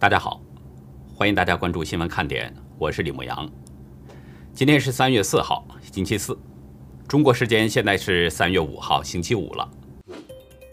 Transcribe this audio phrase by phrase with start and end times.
[0.00, 0.40] 大家好，
[1.14, 3.46] 欢迎大家关注新闻看点，我是李牧阳。
[4.54, 6.34] 今天是三月四号，星期四，
[7.06, 9.70] 中国时间现在是三月五号，星期五了。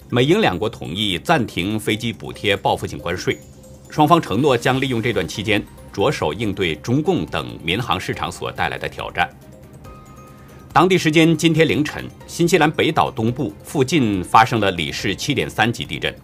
[0.10, 3.38] 美英两国同意暂停飞机补贴报复性关税，
[3.90, 9.30] 双方承诺将利用这段期间着手应对中共等民航市场所带来的挑战。
[10.72, 16.16] 当地时间今天凌晨，新西兰北岛东部附近发生了里氏七点三级地震。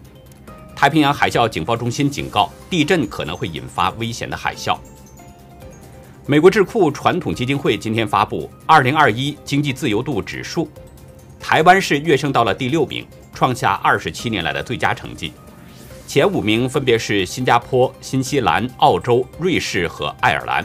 [0.84, 4.78] 太平洋海啸警报中心警告，地震可能会引发危险的海啸。
[6.26, 10.68] 美国智库传统基金会今天发布二零二一经济自由度指数，
[11.40, 15.32] 台湾是跃升到了第六名，创下二十七年来的最佳成绩。
[16.06, 20.62] 前五名分别是新加坡、新西兰、澳洲、瑞士和爱尔兰。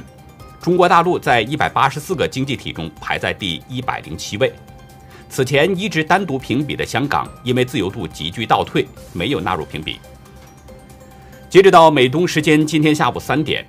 [0.62, 4.52] 中国大陆在一百八十四个经济体中排在第一百零七位。
[5.30, 10.00] 此前一直单独评比的香港，因为自由度急剧倒退，没有纳入评比。
[11.50, 13.66] 截止到美东时间今天下午三点，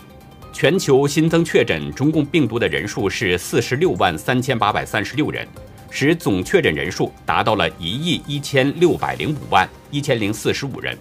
[0.55, 5.47] 全球新增确诊中共病毒的人数是四十六万三千八百三十六人，
[5.91, 10.97] 使总确诊人数达到了一亿一千六百零五万一千零四十五人，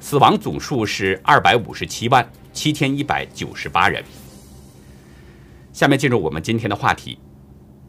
[0.00, 4.02] 死亡总数是二百五十七万七千一百九十八人。
[5.72, 7.18] 下面进入我们今天的话题，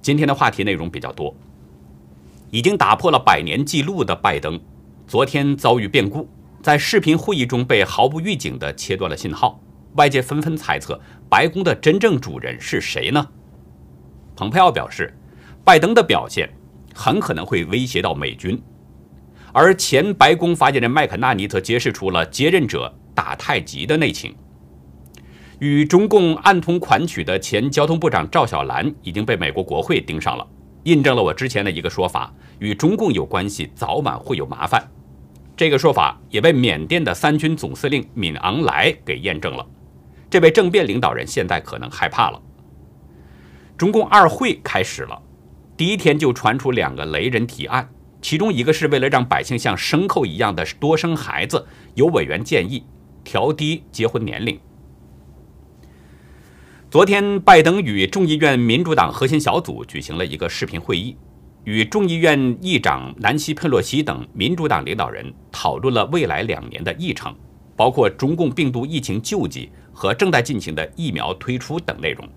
[0.01, 1.35] 今天的话题内容比较多。
[2.53, 4.61] 已经打破了百年纪录的拜登，
[5.07, 6.29] 昨天遭遇变故，
[6.61, 9.59] 在视频会议中被毫不预警地切断了信号。
[9.95, 13.27] 外界纷纷猜测，白宫的真正主人是谁呢？
[14.35, 15.17] 蓬佩奥表示，
[15.65, 16.47] 拜登的表现
[16.93, 18.61] 很可能会威胁到美军。
[19.51, 24.31] 而前白宫发言人麦肯纳尼则揭示出了接任者打太极的内情。
[25.57, 30.47] 与中共暗通款曲的前交通部长赵小兰已经被美国国会盯上了。
[30.83, 34.91] 印证了我之前的一个说法，与中共有关系，早晚会有麻烦。
[35.55, 39.65] 这个说法也被缅甸的三军总司令敏昂莱给验证了。
[40.29, 42.41] 这位政变领导人现在可能害怕了。
[43.77, 45.21] 中共二会开始了，
[45.77, 47.87] 第一天就传出两个雷人提案，
[48.21, 52.83] 其中一个是为了让百姓像牲口一样的多生孩子，有委员建议
[53.23, 54.59] 调低结婚年龄。
[56.93, 61.17] 昨天，拜登与众议院民主党核心小组举行了一个视频会议，
[61.63, 67.33] 与众议院议长南希·佩洛西等民主党领导人讨论了未来两年的议程，
[67.75, 72.29] 包括中共病毒疫情救济和正在进行的疫苗推出等内容。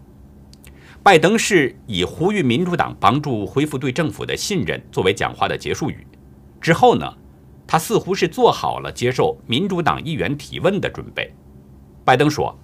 [1.03, 6.07] 拜登是以呼吁民主党帮助恢复对政府的信任作为讲话的结束语。
[6.63, 7.13] 之后呢，
[7.67, 11.31] 他似乎是做好了接受民主党议员提问的准备。
[12.07, 12.59] 拜登说。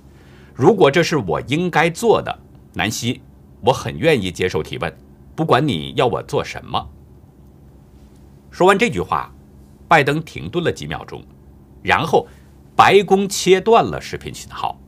[0.54, 2.38] 如果这是我应该做的，
[2.74, 3.22] 南希，
[3.60, 4.94] 我很愿意接受提问，
[5.34, 6.90] 不管你要我做什么。
[8.50, 9.32] 说完这句话，
[9.88, 11.24] 拜登停顿了几秒钟，
[11.82, 12.26] 然后
[12.76, 14.78] 白宫切断了视频信号。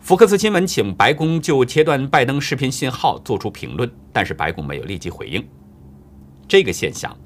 [0.00, 5.46] 福克斯新闻请白宫就切断拜登视频信号做出评论，但是白宫没有立即回应。
[6.48, 7.16] 这个现象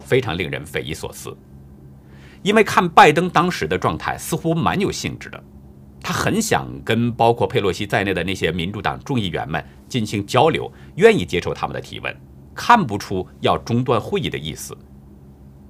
[0.00, 1.36] 非常令人匪夷所思，
[2.42, 5.44] 因为看拜登当时的状态，似乎蛮有兴致的。
[6.04, 12.14] 他很想跟包括佩洛西在内的那些民主党众议员们进行交流，愿意接受他们的提问，
[12.54, 14.76] 看不出要中断会议的意思。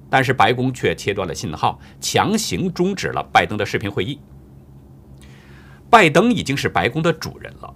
[0.09, 4.19] 但是白宫却切断了信号，强行终止了拜登的视频会议。
[5.89, 7.73] 拜登已经是白宫的主人了，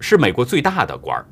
[0.00, 1.26] 是美国最大的官儿，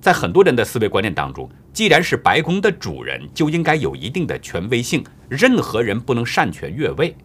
[0.00, 7.16] 在很多人的思维观念当中，既然是白宫的主人，就应该有一定的权威性，任何人不能擅权越位。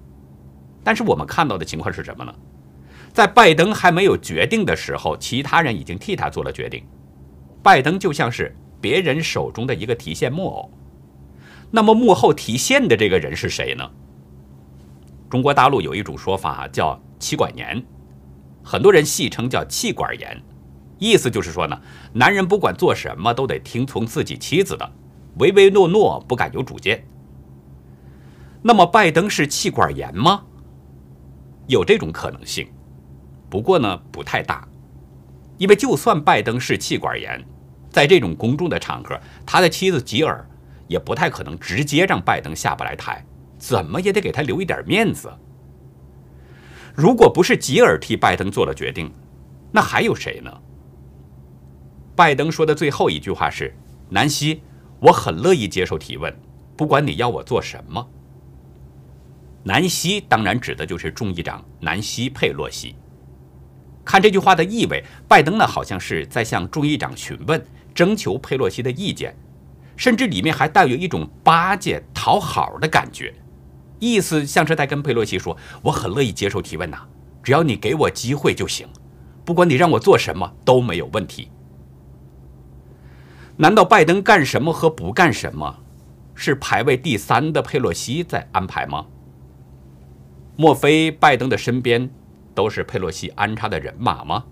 [0.84, 2.32] 但是我们看到的情况是什么呢？
[3.18, 6.84] 在拜登还没有决定的时候，其他人已经替他做了决定。
[7.64, 10.72] 拜登就像是别人手中的一个提线木偶。
[11.72, 13.90] 那么幕后提线的这个人是谁呢？
[15.32, 17.84] 中国大陆有一种说法叫“妻管严”，
[18.64, 20.40] 很多人戏称叫“气管严”，
[21.00, 21.82] 意思就是说呢，
[22.14, 24.88] 男人不管做什么都得听从自己妻子的，
[25.40, 27.04] 唯唯诺诺，不敢有主见。
[28.62, 30.44] 那么拜登是气管炎吗？
[31.66, 32.68] 有这种可能性。
[33.50, 34.68] 不过呢，不太大，
[35.58, 37.44] 因为就算拜登是气管炎，
[37.90, 40.48] 在这种公众的场合，他的妻子吉尔
[40.88, 43.26] 也不太可能直接让拜登下不来台，
[43.58, 45.32] 怎么也得给他留一点面子。
[46.94, 49.12] 如果不是吉尔替拜登做了决定，
[49.72, 50.52] 那还有谁呢？
[52.16, 53.74] 拜登说的最后一句话是
[54.10, 54.62] ：“南希，
[55.00, 56.36] 我很乐意接受提问，
[56.76, 58.10] 不管你要我做什么。”
[59.64, 62.96] 南希当然指的就是众议长南希·佩洛西。
[64.08, 67.62] 看这句话的意味，拜登呢好像是在向众议长询问、
[67.94, 69.36] 征求佩洛西的意见，
[69.98, 73.34] 甚至里面还带有一种巴结、讨好的感觉。
[74.00, 77.00] 意思像是在跟佩洛西说：“我很乐意接受提问呐，
[77.44, 78.88] 只要你给我机会就行，
[79.44, 81.50] 不管你让我做什么都没有问题。”
[83.60, 85.80] 难道拜登干什么和不干什么，
[86.34, 89.06] 是排位第三的佩洛西在安排吗？
[90.56, 92.10] 莫非拜登的身边
[92.58, 94.44] 都是佩洛西安插的人马吗？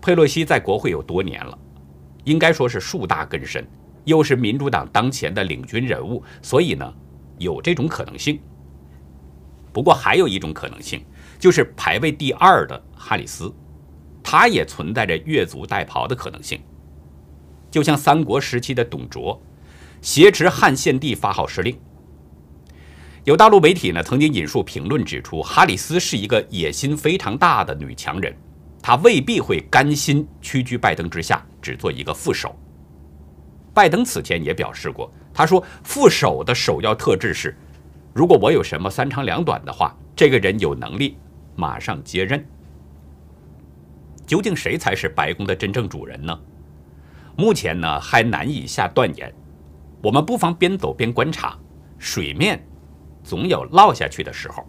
[0.00, 1.58] 佩洛西在国会有多年了，
[2.24, 3.68] 应该说是树大根深，
[4.06, 6.90] 又是民主党当前的领军人物，所以呢，
[7.36, 8.40] 有这种可能性。
[9.74, 11.04] 不过还有一种可能性，
[11.38, 13.54] 就是排位第二的哈里斯，
[14.22, 16.58] 他也存在着越俎代庖的可能性。
[17.70, 19.38] 就像三国时期的董卓，
[20.00, 21.78] 挟持汉献帝发号施令。
[23.24, 28.34] 有大陆媒体呢曾经引述评论指出，哈里斯是一个野心非常大的女强人，
[28.80, 32.56] 她未必会甘心屈居拜登之下，只做一个副手。
[33.74, 37.54] 拜登此前也表示过，他说副手的首要特质是，
[38.14, 41.16] 如果我有什么三长两短的话，这个人有能力
[41.54, 42.44] 马上接任。
[44.26, 46.36] 究竟谁才是白宫的真正主人呢？
[47.36, 49.32] 目前呢还难以下断言，
[50.02, 51.58] 我们不妨边走边观察，
[51.98, 52.60] 水面
[53.22, 54.66] 总有落下去的时候。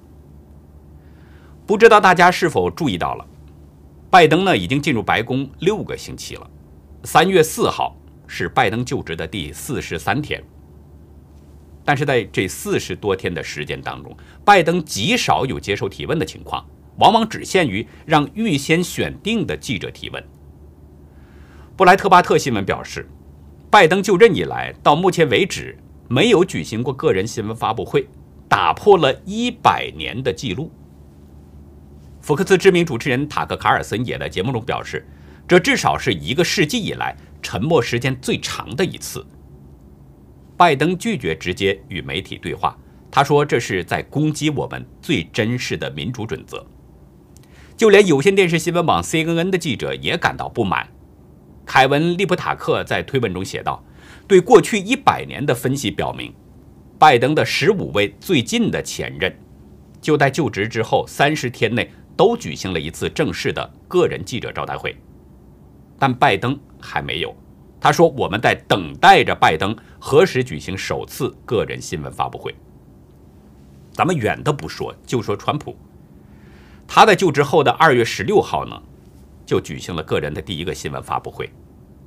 [1.65, 3.25] 不知道大家是否注意到了，
[4.09, 6.50] 拜登呢已经进入白宫六个星期了，
[7.03, 7.95] 三月四号
[8.27, 10.44] 是拜登就职的第四十三天，
[11.86, 16.65] 但是在这四十多天的时间当中，拜登极少有接受提问的情况，
[16.97, 20.24] 往往只限于让预先选定的记者提问。
[21.77, 23.09] 布莱特巴特新闻表示，
[23.69, 25.77] 拜登就任以来到目前为止
[26.09, 28.06] 没有举行过个人新闻发布会，
[28.51, 30.69] 打破了一百年的记录。
[32.19, 35.07] 福克斯知名主持人塔克·卡尔森也在节目中表示，
[35.48, 39.25] 这至少是一个世纪以来沉默时间最长的一次。
[40.57, 42.77] 拜登拒绝直接与媒体对话，
[43.09, 46.68] 他说这是在攻击我们最真实的民主准则。
[47.77, 50.89] 就连有线电视新闻网 CNN 的记者也感到不满。
[51.65, 53.81] 凯文·利普塔克在推文中写道
[54.27, 56.33] ：“对过去一百年的分析表明，
[57.01, 59.36] 拜登的十五位最近的前任，
[60.00, 64.95] 就在就职之后三十天内都举行了一次正式的个人记者招待会，
[65.98, 67.36] 但拜登还没有。
[67.80, 72.53] 他说：‘我们在等待着拜登何时举行首次个人新闻发布会。’
[73.92, 75.75] 咱们远的不说，就说川普，
[76.88, 78.80] 他在就职后的二月十六号呢，
[79.44, 81.50] 就举行了个人的第一个新闻发布会。”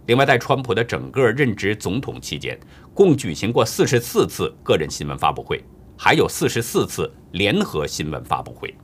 [0.06, 2.58] 另外，在川普的整个任职总统期间，
[2.92, 5.64] 共举行过四十四次个人新闻发布会，
[5.96, 8.74] 还有四十四次联合新闻发布会。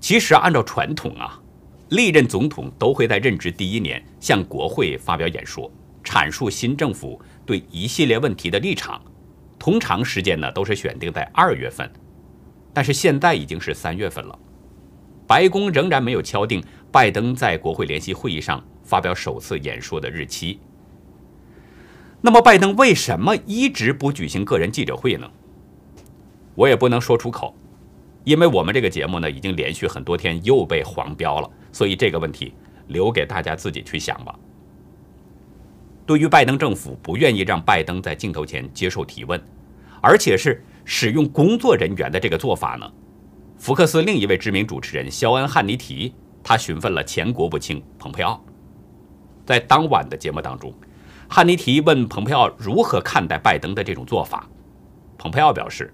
[0.00, 1.38] 其实，按照传统啊，
[1.90, 5.70] 历任总统都会在任职第一年向国会发表演说，
[6.02, 8.98] 阐述新政府对一系列问题的立场。
[9.58, 11.90] 通常时间呢都是选定在二月份，
[12.72, 14.38] 但是现在已经是三月份了，
[15.26, 18.64] 白宫仍然没有敲定拜登在国会联席会议上。
[18.88, 20.58] 发表首次演说的日期。
[22.22, 25.30] 那么，拜登为什么一直不举行个人记者会呢？
[26.54, 27.54] 我也不能说出口，
[28.24, 32.54] 因为我们这个节目呢，已经连续很多天又被黄标了，所以这个问题
[32.86, 34.34] 留给大家自己去想吧。
[36.06, 39.38] 对于拜登政府不愿意让拜登在镜头前接受提问，
[40.00, 42.90] 而且是使用工作人员的这个做法呢，
[43.58, 48.42] 福克斯另一位知名主持人肖恩·汉尼提，他询问了前国务卿蓬佩奥。
[49.48, 50.70] 在当晚的节目当中，
[51.26, 54.46] 汉尼提问蓬佩奥如何看待拜登的这种做法。
[55.16, 55.90] 蓬佩奥表示，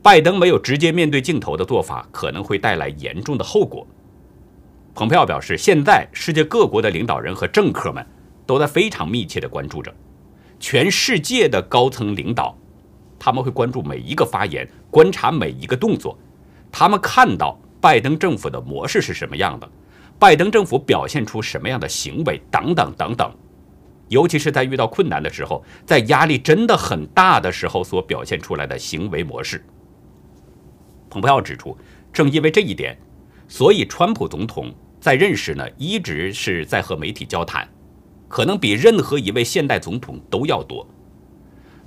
[0.00, 3.84] 拜登没有直接面对镜头的做法可能会带来严重的后果。
[4.94, 8.06] 蓬佩奥表示，现在世界各国的领导人和政客们
[8.46, 9.92] 都在非常密切地关注着
[10.60, 12.56] 全世界的高层领导，
[13.18, 16.16] 他们会关注每一个发言，观察每一个动作，
[16.70, 19.68] 他们看到拜登政府的模式是什么样的。
[20.20, 23.34] 拜登政府表现出什么样的行为，等等等等，
[24.08, 29.64] 尤其是在遇到困难的时候，在压力真的很大的时候所表现出来的行为模式。
[31.08, 31.74] 蓬佩奥指出，
[32.12, 32.98] 正因为这一点，
[33.48, 37.66] 所以川普总统在任时呢一直是在和媒体交谈，
[38.28, 40.86] 可能比任何一位现代总统都要多。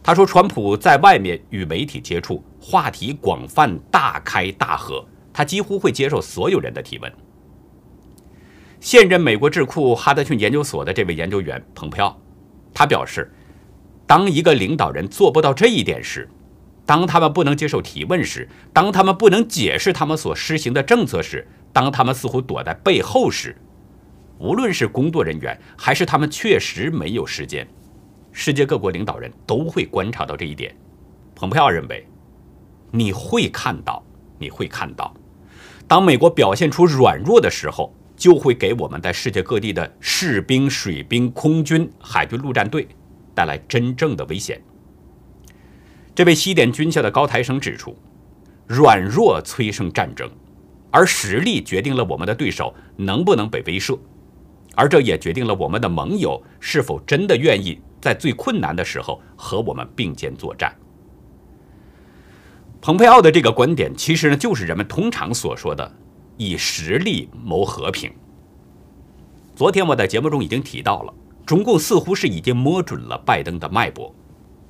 [0.02, 7.14] 他说，川普在外面与媒体接触，话题广泛，大开大合，他几乎会接受所有人的提问。
[8.84, 12.20] 现任美国智库哈德逊研究所的这位研究员蓬佩奥，
[12.74, 13.32] 他表示，
[14.06, 16.30] 当一个领导人做不到这一点时，
[16.86, 23.56] 当他们不能接受提问时，当他们不能解释他们所施行的政策时，当他们似乎躲在背后时，
[24.38, 27.66] 无论是工作人员还是他们确实没有时间，
[28.34, 30.76] 世界各国领导人都会观察到这一点。
[31.34, 32.06] 蓬佩奥认为，
[32.92, 34.04] 你会看到，
[34.38, 35.16] 你会看到，
[35.88, 42.88] 当美国表现出软弱的时候，就会给我们在世界各地的士兵、水兵、空军、海军陆战队
[43.36, 44.64] 带来真正的危险。
[46.16, 47.98] 这位西点军校的高台生指出，
[48.66, 50.32] 软弱催生战争，
[50.90, 54.00] 而实力决定了我们的对手能不能被威慑，
[54.74, 60.74] 而这也决定了我们的盟友是否真的愿意在最困难的时候和我们并肩作战。
[62.80, 65.94] 蓬佩奥的这个观点，其实呢，就是人们通常所说的
[66.38, 68.12] 以实力谋和平。
[69.56, 71.14] 昨天我在节目中已经提到了，
[71.46, 74.14] 中共似乎是已经摸准了拜登的脉搏，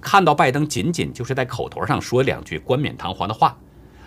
[0.02, 3.58] 看到拜登仅仅就是在口头上说两句冠冕堂皇的话，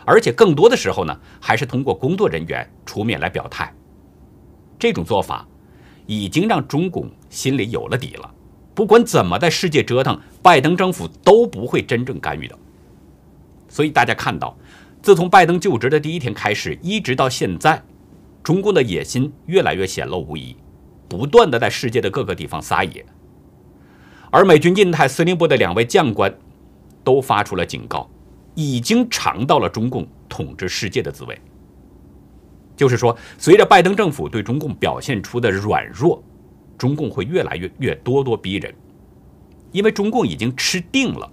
[0.05, 3.75] 而且更多的时候呢，还是通过工作人员出面来表态。
[4.79, 5.49] 这种做法
[6.05, 8.31] 已经让中共心里有了底了，
[8.75, 12.59] 不管怎么在世界折腾，拜登政府都不会真正干预的。
[13.69, 14.57] 所以大家看到，
[15.07, 17.81] 自从拜登就职的第一天开始，一直到现在，
[18.43, 20.57] 中共的野心越来越显露无遗，
[21.09, 23.07] 不断的在世界的各个地方撒野。
[24.33, 26.37] 而美军印太司令部的两位将官
[27.05, 28.11] 都发出了警告，
[28.57, 31.41] 已经尝到了中共统治世界的滋味。
[32.77, 36.21] 就是说，随着拜登政府对中共表现出的软弱，
[36.77, 38.75] 中共会越来越越咄咄逼人，
[39.71, 41.31] 因为中共已经吃定了，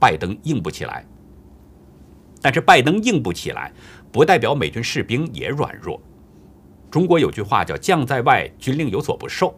[0.00, 1.04] 拜登硬不起来。
[2.42, 3.72] 但是拜登硬不起来，
[4.10, 5.98] 不代表美军士兵也软弱。
[6.90, 9.56] 中国有句话叫“将在外，军令有所不受”。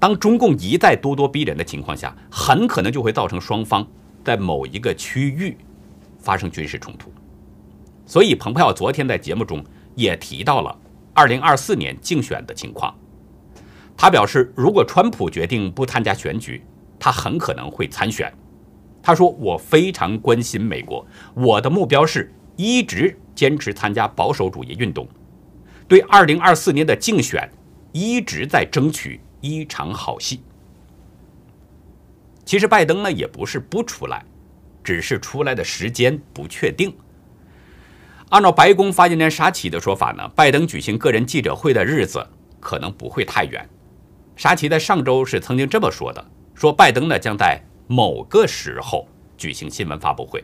[0.00, 3.86] 当中共一再咄咄逼人的情况下，很可能就会造成双方
[4.24, 5.56] 在某一个区域
[6.18, 7.12] 发生军事冲突。
[8.06, 9.64] 所以，蓬佩奥昨天在节目中
[9.94, 10.76] 也提到了
[11.14, 12.94] 2024年竞选的情况。
[13.96, 16.62] 他表示，如果川普决定不参加选举，
[16.98, 18.32] 他很可能会参选。
[19.06, 25.06] 他说：“我非常关心美国，我的目标是一直坚持参加保守主义运动，
[25.86, 27.48] 对2024年的竞选
[27.92, 30.42] 一直在争取一场好戏。”
[32.44, 34.24] 其实拜登呢也不是不出来，
[34.82, 36.92] 只是出来的时间不确定。
[38.30, 42.26] 按照白宫发言人沙奇的说法呢，拜登举行个人记者会的日子
[42.58, 43.68] 可能不会太远。
[44.34, 50.42] 沙奇在上周是曾经这么说的：“说拜登呢将在。”某个时候举行新闻发布会，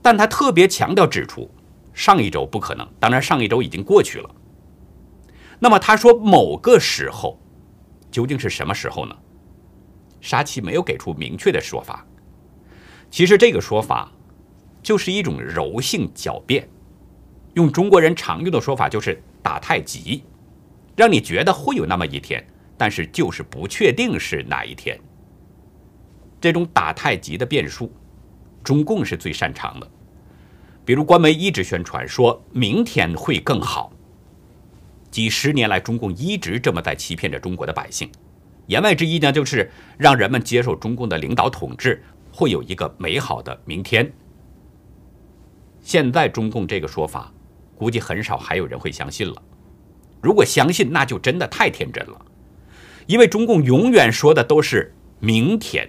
[0.00, 1.50] 但他特别强调指出，
[1.92, 2.88] 上一周不可能。
[3.00, 4.30] 当然，上一周已经过去了。
[5.58, 7.40] 那么他说某个时候，
[8.10, 9.16] 究竟是什么时候呢？
[10.20, 12.06] 沙奇没有给出明确的说法。
[13.10, 14.10] 其实这个说法
[14.82, 16.68] 就是一种柔性狡辩，
[17.54, 20.24] 用中国人常用的说法就是打太极，
[20.96, 22.44] 让你觉得会有那么一天，
[22.76, 24.98] 但是就是不确定是哪一天。
[26.44, 27.90] 这种打太极的变数，
[28.62, 29.90] 中共是最擅长的。
[30.84, 33.90] 比如官媒一直宣传说明天会更好，
[35.10, 38.10] 几十年来中共一直这么在欺骗着中国的百姓。
[38.66, 44.12] 言外之意呢，就是让人们接受中共的领导统治，会有一个美好的明天。
[45.80, 47.32] 现在中共这个说法，
[47.74, 49.42] 估计很少还有人会相信了。
[50.20, 52.26] 如果相信，那就真的太天真了，
[53.06, 55.88] 因为中共永远说的都是明天。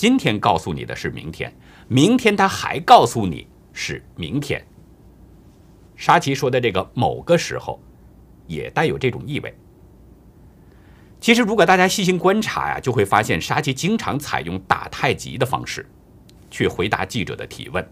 [0.00, 1.54] 今天告诉你的是明天，
[1.86, 4.66] 明天他还告诉你是明天。
[5.94, 7.78] 沙奇说的这个某个时候，
[8.46, 9.54] 也带有这种意味。
[11.20, 15.86] 其实，如果大家细心观察呀，就会发现沙奇经常采用打太极的方式
[16.50, 17.86] 去回答记者的提问。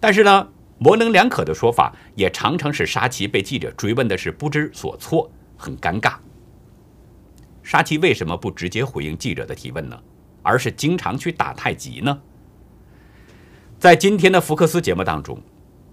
[0.00, 0.48] 但是呢，
[0.78, 6.16] 模棱两可的说法也常常使沙奇被记者追问的是不知所措，很尴尬。
[7.62, 9.96] 沙奇为什么不直接回应记者的提问呢？
[10.46, 12.16] 而是经常去打太极呢？
[13.80, 15.42] 在今天的福克斯节目当中，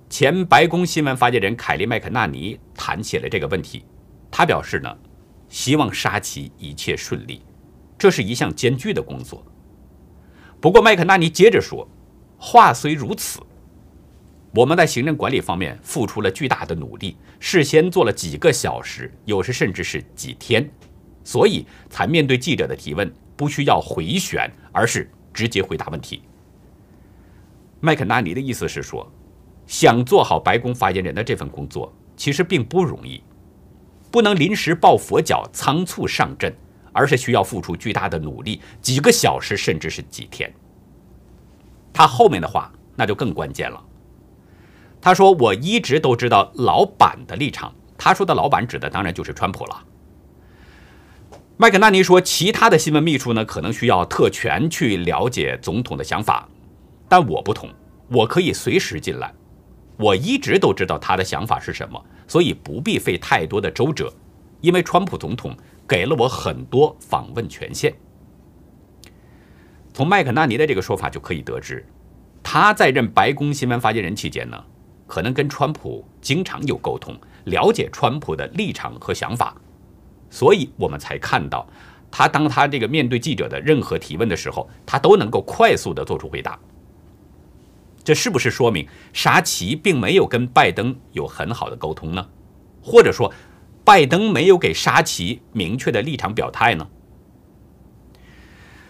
[0.08, 3.84] 前白宫新闻发言人凯利麦克纳尼谈起了这个问题。
[4.30, 4.96] 他表示呢，
[5.50, 7.42] 希望沙奇一切顺利，
[7.98, 9.44] 这是一项艰巨的工作。
[10.62, 11.88] 不过麦克纳尼接着说，
[12.38, 13.40] 话虽如此，
[14.54, 20.70] 我们在行政管理方面付出了巨大的努力，事先做了几个小时，有时甚至是几天，
[21.24, 23.12] 所以才面对记者的提问。
[23.36, 26.22] 不需要回旋，而是直接回答问题。
[27.80, 29.12] 麦肯纳尼的意思是说，
[29.68, 33.22] 想做好白宫发言人的这份工作，其实并不容易，
[34.12, 36.56] 不能临时抱佛脚、仓促上阵，
[36.92, 40.54] 而是需要付出巨大的努力，几个小时甚至是几天。
[41.92, 43.84] 他后面的话那就更关键了。
[45.02, 49.84] 他说：“我一直都知道老板的立场。”他说的老板指的当然就是川普了。
[51.56, 56.50] 麦肯纳尼说：“其他的新闻秘书呢，可能需要特权去了解总统的想法，
[57.08, 57.70] 但我不同，
[58.10, 59.32] 我可以随时进来。
[59.98, 64.12] 我一直都知道他的想法是什么，所以不必费太多的周折，
[64.62, 65.56] 因为川普总统
[65.88, 67.94] 给了我很多访问权限。
[69.94, 71.86] 从麦克纳尼的这个说法就可以得知，
[72.42, 74.62] 他在任白宫新闻发言人期间呢，
[75.06, 79.56] 可能跟川普经常有沟通，了解川普的立场和想法，
[80.34, 81.63] 所以我们才看到
[82.10, 86.58] 他当他这个面对记者的任何提问的时候，他都能够快速的做出回答。
[88.04, 92.28] 这是不是说明沙奇并没有跟拜登有很好的沟通呢？
[92.82, 93.32] 或者说，
[93.86, 96.88] 拜登没有给沙奇明确的立场表态呢？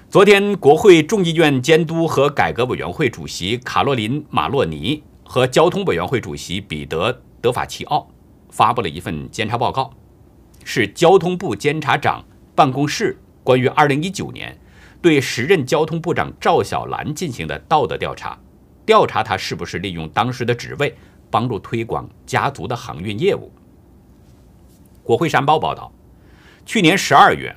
[0.10, 8.08] 昨天，国会众议院监督和改革委员会主席卡洛琳·马洛尼和交通委员会主席彼得·德法奇奥
[8.50, 9.92] 发布了一份监察报告，
[10.64, 12.24] 是交通部监察长
[12.56, 14.58] 办公室关于2019年
[15.02, 18.38] 对时任交通部长赵小兰进行的道德调查，
[18.86, 20.96] 调查他是不是利用当时的职位
[21.30, 23.52] 帮助推广家族的航运业务。
[25.04, 25.92] 国会山报报道，
[26.66, 27.56] 去年12月。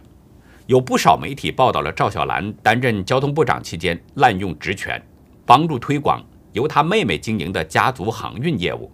[0.67, 5.01] 有不少媒体报道了赵小兰担任交通部长期间滥用职权，
[5.45, 6.21] 帮助推广
[6.55, 8.91] 由他妹妹经营的家族航运业务，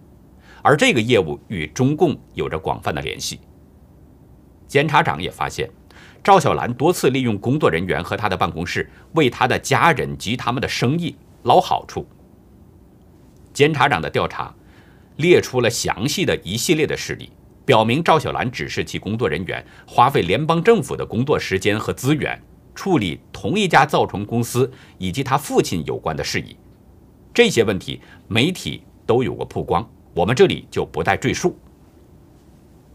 [0.61, 3.39] 而这个业务与中共有着广泛的联系。
[4.67, 5.69] 监察长也发现，
[6.23, 12.07] 赵小兰多次利用工作人员和他的办公室为他的家人及他们的生意捞好处。
[13.53, 14.53] 监察长的调查
[15.17, 17.29] 列出了详细的一系列的事例。
[17.65, 22.37] 表明赵小兰指示其工作人员花费联邦政府的工作时间和资源
[22.75, 26.57] 处理同一家造船公司以及他父亲有关的事宜。
[27.33, 31.57] 这些问题媒体都有过曝光，我们这里就不再赘述。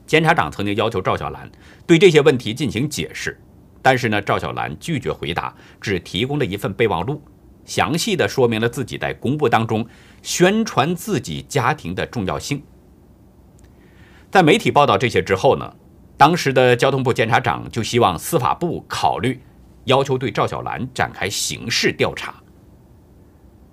[0.09, 1.49] 监察长曾经要求赵小兰
[1.87, 3.39] 对这些问题进行解释，
[3.83, 7.23] 但是呢，赵小兰拒绝回答，只提供了一份备忘录，
[7.67, 9.87] 详细的说明了自己在公布当中
[10.23, 12.63] 宣传自己家庭的重要性。
[14.31, 15.77] 在媒体报道这些之后呢，
[16.17, 19.39] 当时的交通部监察长就希望司法部考虑
[19.85, 22.35] 要求对赵小兰展开刑事调查。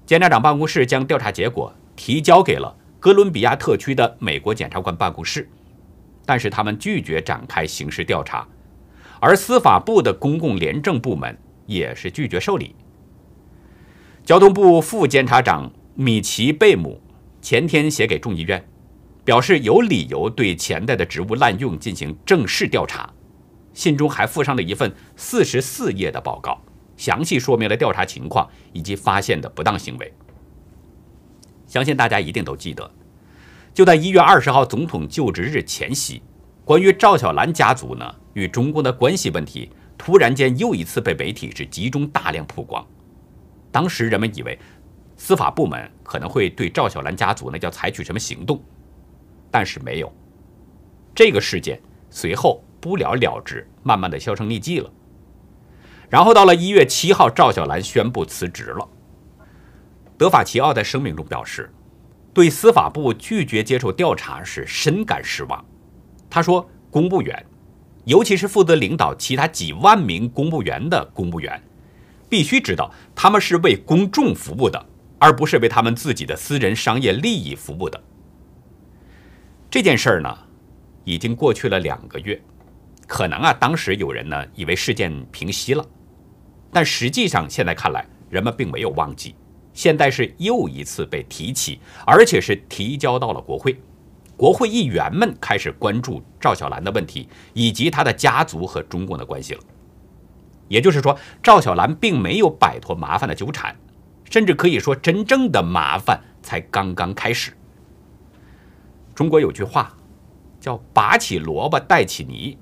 [0.05, 5.49] 监察长办公室将调查结果提交给了哥伦比亚特区的美国检察官办公室，
[6.25, 8.47] 但是他们拒绝展开刑事调查，
[9.19, 12.75] 而司法部的公共廉政部门也是拒绝受理。
[14.23, 17.01] 交通部副监察长米奇贝姆
[17.41, 18.65] 前天写给众议院。
[19.25, 23.11] 表示有理由对前代的职务滥用进行正式调查，
[23.73, 26.61] 信中还附上了一份四十四页的报告，
[26.95, 30.13] 详细说明了调查情况以及发现的不当行为。
[31.65, 32.87] 相信大家一定都记得，
[33.75, 36.21] 就在一月二十号总统就职日前夕，
[36.63, 42.87] 关于赵小兰家族呢与中共的关系问题，突然间又一次被媒体是集中大量曝光。
[43.73, 44.57] 当时人们以为
[45.17, 48.63] 司法部门可能会对赵小兰家族呢要采取什么行动。
[49.51, 50.09] 但是没有，
[51.13, 51.77] 这个事件
[52.09, 54.89] 随后不了了之，慢慢的销声匿迹了。
[56.09, 58.87] 然后到了一月七号，赵小兰宣布辞职了。
[60.17, 61.69] 德法齐奥在声明中表示，
[62.35, 65.63] 对司法部拒绝接受调查是深感失望。
[66.29, 67.45] 他说，公务员，
[68.03, 71.63] 尤其是负责领导其他几万名公务员的公务员，
[72.27, 74.85] 必须知道他们是为公众服务的，
[75.17, 78.03] 而不是为他们自己的私人商业利益服务的。
[79.71, 80.37] 这件事儿呢，
[81.05, 82.41] 已经过去了两个月，
[83.07, 85.85] 可能啊，当时有人呢以为事件平息了，
[86.69, 89.35] 但实际上现在看来，人们并没有忘记，
[89.75, 93.79] 现在是又一次被提起，而且是提交到了国会，
[94.35, 99.59] 国会议员们开始关注赵小兰的问题以及他的家族和中共的关系了。
[100.69, 103.75] 也就是说，赵小兰并没有摆脱麻烦的纠缠，
[104.31, 107.51] 甚至可以说，真正的麻烦才刚刚开始。
[109.13, 109.95] 中国有句话，
[110.59, 112.57] 叫“拔起萝卜带起泥”。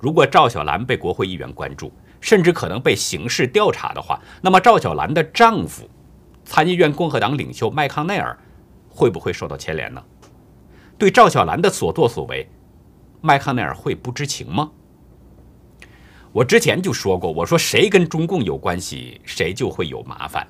[0.00, 5.88] 如果赵小兰被国会议员关注，甚至可能被刑事调查的话，那么赵小兰的丈夫，
[6.44, 8.38] 参议院共和党领袖麦康奈尔，
[8.88, 10.02] 会不会受到牵连呢？
[10.98, 12.48] 对赵小兰的所作所为，
[13.20, 14.70] 麦康奈尔会不知情吗？
[16.32, 20.46] 我之前就说过，我说谁跟中共有关系，谁就会有麻烦。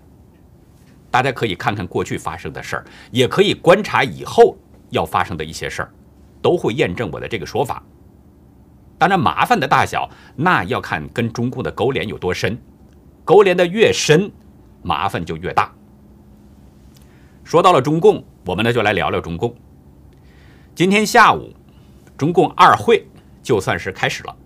[1.11, 4.57] 大家可以看看过去发生的事儿，也可以观察以后。
[4.91, 5.95] 要发生的一些事儿，
[6.43, 7.81] 都会验证我的这个说法。
[9.01, 12.61] 当然，麻烦的大小那要看跟中共的勾连有多深，
[13.25, 14.31] 勾连的越深，
[14.83, 15.73] 麻烦就越大。
[17.43, 19.57] 说到了中共，我们呢就来聊聊中共。
[20.75, 21.51] 今天下午，
[22.19, 23.07] 中共二会
[23.43, 24.37] 就算是开始了。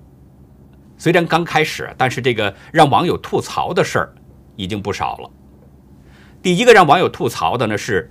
[0.96, 4.14] 虽然刚开始，但是这个让网友吐槽的事儿
[4.54, 5.28] 已经不少了。
[6.40, 8.08] 第一个让网友吐槽的呢是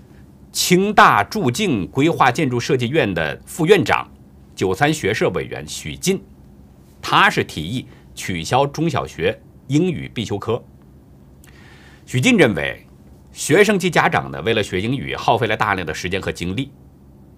[0.51, 4.05] 清大驻境规划建筑设计院的副院长、
[4.53, 6.21] 九三学社委员许进，
[7.03, 7.85] 他是提议
[8.15, 9.37] 取消中小学
[9.67, 10.63] 英语必修课。
[12.05, 12.87] 许进认为，
[13.33, 16.71] 学生及家长呢为了学英语耗费了大量的时间和精力，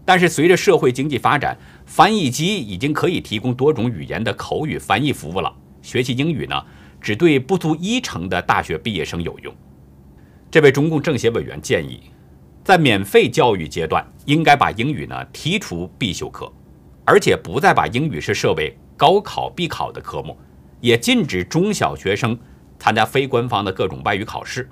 [0.06, 5.52] 但是随着社会经济发展，翻译机已经可以提供多种语言的口语翻译服务了。
[5.82, 6.64] 学习英语呢，
[7.02, 9.54] 只对不足一成的大学毕业生有用。
[10.52, 12.00] 这位中共政协委员建议，
[12.64, 16.52] 在免费教育阶段，应该把英语呢剔除必修课，
[17.04, 20.38] 而且不再把英语是设为高考必考的科目，
[20.82, 22.38] 也禁止中小学生
[22.80, 24.70] 参加非官方的各种外语考试。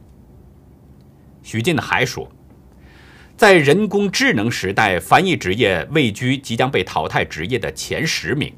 [1.41, 2.31] 徐进还说，
[3.35, 8.53] 在人工智能时代，翻译职业位居即将被淘汰职业的前十名，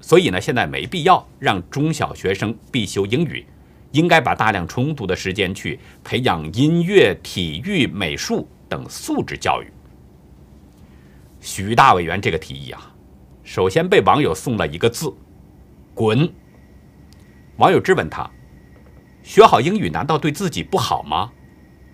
[0.00, 3.46] 所以呢，现在没必要让中小学生必修英语。
[3.92, 9.72] 应该把大量充足的时间去培养音乐、体育、美术等素质教育。
[11.40, 12.92] 徐大委员这个提议啊，
[13.46, 15.14] 首先被网友送了一个字
[15.94, 16.34] “滚”。
[17.58, 18.28] 网友质问他
[19.22, 21.30] ：“学好英语难道对自己不好吗？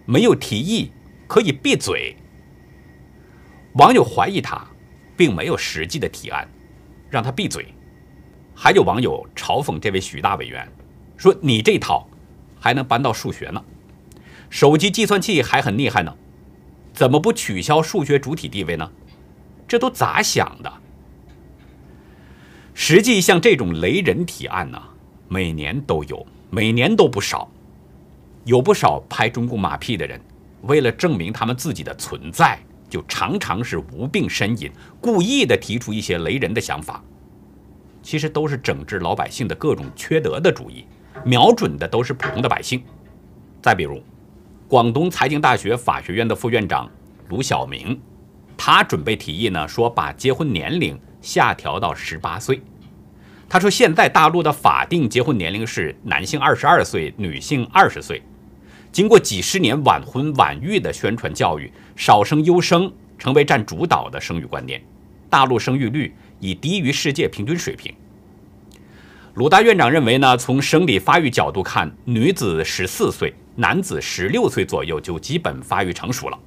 [0.06, 0.90] 没有提议
[1.28, 2.16] 可以闭嘴。”
[3.76, 4.66] 网友怀疑他
[5.14, 6.48] 并没有实际的提案
[7.10, 7.74] 让他闭嘴。
[8.54, 10.66] 还有网友嘲讽这位许大委员。
[11.18, 12.08] 说你这套
[12.58, 13.62] 还能搬到数学呢？
[14.48, 16.16] 手机计算器还很厉害呢，
[16.94, 18.90] 怎么不取消数学主体地位呢？
[19.68, 20.72] 这都咋想的？
[22.74, 24.80] 实际像这种雷人提案呢，
[25.28, 27.50] 每年都有，每年都不少。
[28.44, 30.20] 有不少拍中共马屁的人，
[30.62, 32.58] 为了证明他们自己的存在，
[32.88, 37.02] 就常常是无病呻吟，故意的提出一些雷人的想法，
[38.02, 40.84] 其实都是整治老百姓的各种缺德的主意。
[41.24, 42.82] 瞄准的都是普通的百姓。
[43.60, 44.02] 再比如，
[44.66, 46.90] 广东财经大学法学院的副院长
[47.28, 48.00] 卢晓明，
[48.56, 52.60] 他准备提议呢，说把结婚年龄下调到十八岁。
[53.48, 58.20] 他说，现在大陆的法定结婚年龄是男性二十二岁，女性二十岁。
[58.90, 64.82] 经过几十年晚婚晚育的宣传教育，少生优生成为占主导的生育观念，
[65.30, 67.94] 大陆生育率已低于世界平均水平。
[69.34, 76.38] 鲁大院长认为呢，从生理发育角度看，女子十四岁，男子十六岁左右就基本发育成熟了。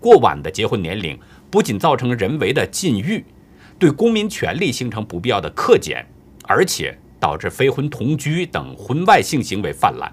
[0.00, 1.18] 过晚的结婚年龄
[1.50, 3.24] 不仅造成人为的禁欲，
[3.80, 6.06] 对公民权利形成不必要的克减，
[6.46, 10.12] 而且导致非婚同居等婚外性行为泛滥。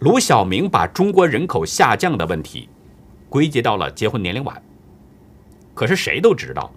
[0.00, 2.68] 卢晓明把中国人口下降的问题
[3.30, 4.62] 归结到了结婚年龄晚，
[5.72, 6.70] 可是谁都知道。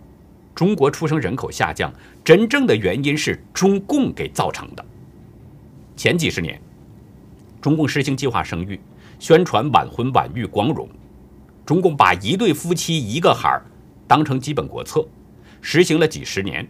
[0.55, 4.85] 中国出生人口下降，真正的原因是中共给造成的。
[5.97, 6.61] 前几十年，
[7.61, 8.79] 中共实行计划生育，
[9.19, 10.87] 宣传晚婚晚育光荣。
[11.65, 13.65] 中共把一对夫妻一个孩儿
[14.07, 15.05] 当成基本国策，
[15.61, 16.67] 实行了几十年。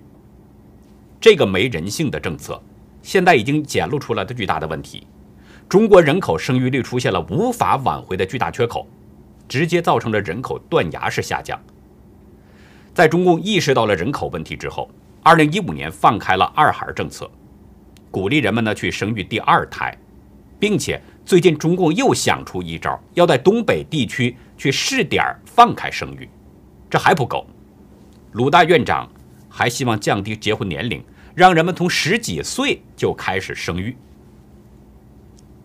[1.20, 2.62] 这个没人性的政策，
[3.02, 5.06] 现在已经显露出来的巨大的问题。
[5.68, 8.88] 中国人口生育率出现了无法挽回的巨大缺口，
[9.48, 11.60] 直接造成了人口断崖式下降。
[12.94, 14.90] 在中共意识到了人口问题之后，
[15.24, 17.30] 二零一五年放开了二孩政策，
[18.12, 19.98] 鼓励人们呢去生育第二胎，
[20.60, 26.30] 并且最近中共又想出一招，要在东北地区去试点放开生育，
[26.96, 27.46] 这还不够。
[28.32, 29.06] 鲁大院长
[29.50, 31.04] 还希望降低结婚年龄，
[31.36, 33.94] 让人们从十几岁就开始生育。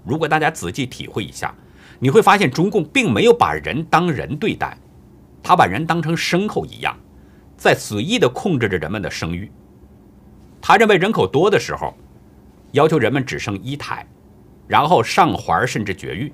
[0.04, 1.54] 如果大家仔细体会一下，
[2.00, 4.76] 你会发现中共并没有把人当人对待，
[5.40, 6.98] 他把人当成牲口一样。
[7.56, 9.48] 在随意地控制着人们的生育。
[10.60, 11.96] 他认为人口多的时候，
[12.72, 14.04] 要求人们只生一胎，
[14.66, 16.32] 然后上环甚至绝育；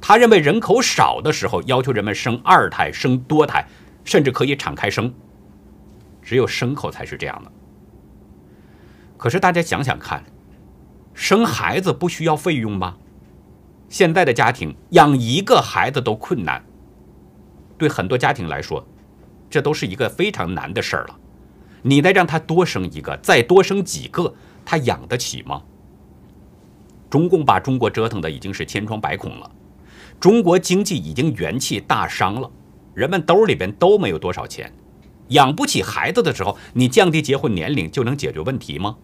[0.00, 3.66] 他认为人口少的时候，要求人们生二胎、生多胎，
[4.06, 5.12] 甚至可以敞开生。
[6.22, 7.52] 只有牲口才是这样的。
[9.18, 10.24] 可是大家想想看，
[11.12, 12.96] 生孩子不需要费用吗？
[13.88, 16.64] 现在的家庭养一个孩子都困难，
[17.78, 18.82] 对很多家庭来说。
[19.48, 21.16] 这都是一个非常难的事儿了，
[21.82, 25.62] 你再让他多生一个，再多生几个，他养得起吗？
[27.08, 29.48] 中共把中国折腾的已经是千疮百孔了，
[30.18, 32.50] 中国经济已经元气大伤了，
[32.96, 34.72] 人们兜里边都没有多少钱，
[35.28, 38.96] 养不起孩子的时候，你降低结婚年龄就能解决问题吗？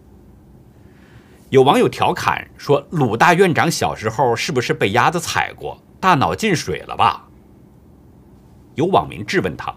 [1.51, 7.27] 有网友调侃说：“鲁大院长小时候是不是被鸭子踩过，大脑进水了吧？”
[8.73, 9.71] 有网民质问他。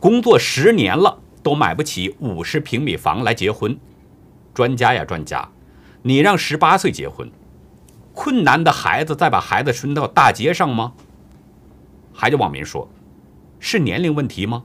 [0.00, 3.78] 工作十年了都买不起五十平米房来结婚，
[4.52, 5.48] 专家呀专家，
[6.02, 7.30] 你让十八岁结婚，
[8.12, 10.94] 困难的孩子再把孩子扔到大街上吗？
[12.12, 12.88] 还有网民说，
[13.60, 14.64] 是年龄问题吗？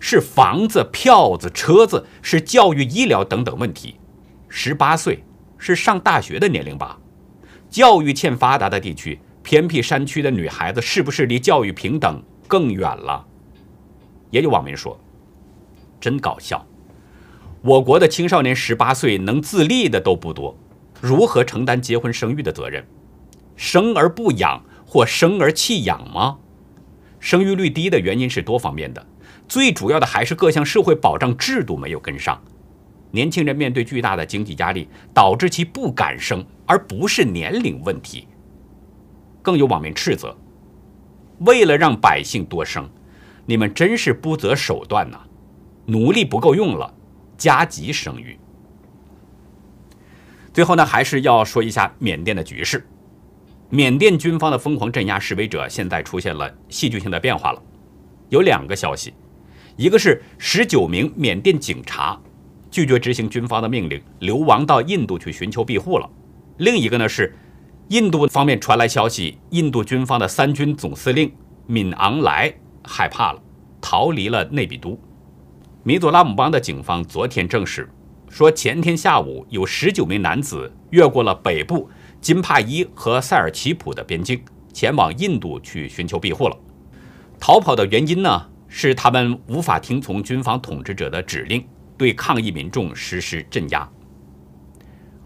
[0.00, 3.96] 是房子、票子、车子，是教育、医疗等等问题。
[4.48, 5.24] 十八岁
[5.56, 6.98] 是上大学的年龄吧？
[7.70, 13.24] 教育欠发达的地区，偏僻山区的女孩子，是不是离教育平等更远了？
[14.30, 14.98] 也有网民说，
[16.00, 16.64] 真搞笑。
[17.62, 20.54] 我国的青少年十八岁能自立的都不多，
[21.00, 22.86] 如何承担结婚生育的责任？
[23.56, 26.38] 生而不养或生而弃养吗？
[27.24, 29.04] 生育率低的原因是多方面的。
[29.48, 32.38] 最主要的还是各项社会保障制度没有跟上，
[33.12, 38.28] 年轻人面对巨大的经济压力，导致其不敢生，而不是年龄问题。
[39.40, 40.36] 更有网民斥责：
[41.38, 42.90] 为了让百姓多生，
[43.46, 45.18] 你们真是不择手段呐！
[45.86, 46.92] 奴隶不够用了，
[47.38, 48.38] 加急生育。
[50.52, 52.86] 最后呢，还是要说一下缅甸的局势。
[53.70, 57.62] 缅甸军方的疯狂镇压示威者，现在出现了戏剧性的变化了。
[58.28, 59.12] 有两个消息。
[59.76, 62.16] 一个是十九名缅甸警察
[62.70, 66.08] 拒绝执行军方的命令，流亡到印度去寻求庇护了；
[66.58, 67.34] 另一个呢是
[67.88, 71.32] 印度方面传来消息，印度军方的三军总司令
[71.66, 73.42] 敏昂莱害怕了，
[73.80, 74.96] 逃离了内比都。
[75.82, 77.90] 米佐拉姆邦的警方昨天证实，
[78.28, 81.90] 说前天下午有十九名男子越过了北部
[82.24, 86.56] 金帕伊和塞尔奇普的边境，前往印度去寻求庇护了。
[87.38, 88.48] 逃跑的原因呢？
[88.66, 91.62] 是他们无法听从军方统治者的指令，
[91.98, 93.86] 对抗议民众实施镇压。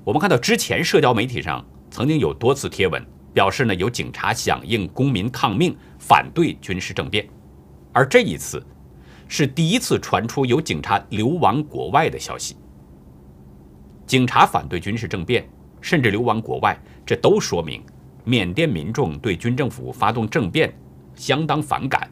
[0.03, 3.01] 我们看到之前社交媒体上曾经有多次贴文，
[3.33, 7.25] 表示呢有警察响应公民抗命，反对军事政变。
[7.93, 8.61] 而这一次
[9.29, 12.57] 是第一次传出有警察流亡国外的消息。
[14.05, 15.49] 警察反对军事政变，
[15.81, 17.83] 甚至流亡国外，这都说明
[18.25, 20.73] 缅甸民众对军政府发动政变
[21.15, 22.11] 相当反感。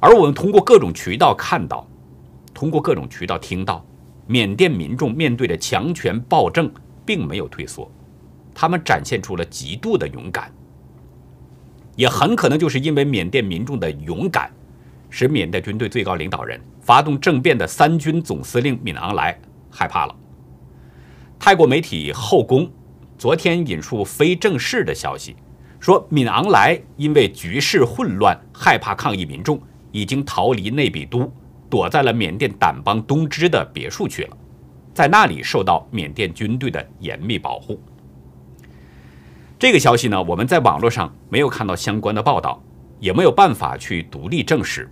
[0.00, 1.86] 而我们通过各种渠道看到，
[2.54, 3.84] 通过各种渠道听到，
[4.26, 6.70] 缅甸民众面对着强权暴政，
[7.04, 7.90] 并没有退缩，
[8.54, 10.52] 他们展现出了极度的勇敢。
[11.96, 14.50] 也很可能就是因为缅甸民众的勇敢，
[15.10, 19.36] 使缅甸军队最高领导人发动政变的三军总司令敏昂莱
[19.68, 20.14] 害怕了。
[21.38, 22.68] 泰国媒体后宫
[23.16, 25.36] 昨天引述非正式的消息，
[25.78, 29.60] 说敏昂莱因为局势混乱，害怕抗议民众。
[29.90, 31.32] 已经逃离内比都，
[31.70, 34.36] 躲在了缅甸掸邦东支的别墅去了，
[34.92, 37.80] 在那里受到缅甸军队的严密保护。
[39.58, 42.62] 这个消息呢，我们在网络上没有看到相关的报道，
[43.00, 44.88] 也没有办法去独立证实。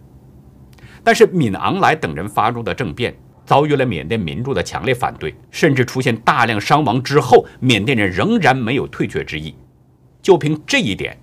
[1.05, 3.15] 但是敏昂莱等人发动的政变
[3.47, 9.55] 遭遇了缅甸民众的强烈反对，甚至出现大量伤亡之后，缅甸人仍然没有退却之意。
[10.21, 11.17] 就凭这一点，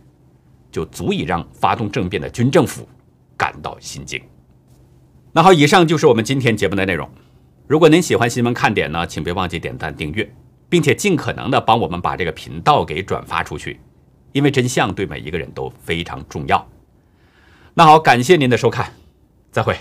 [0.71, 2.87] 就足以让发动政变的军政府。
[3.35, 4.21] 感到心惊。
[5.33, 7.09] 那好，以上就是我们今天节目的内容。
[7.67, 10.33] 如果您喜欢新闻看点呢，请别忘记点赞、订阅，
[10.69, 13.79] 并且尽可能的帮我们把这个频道给转发出去，
[14.31, 16.65] 因为真相对每一个人都非常重要。
[17.73, 18.93] 那好，感谢您的收看，
[19.51, 19.75] 再会。